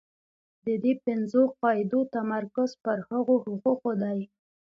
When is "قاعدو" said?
1.61-1.99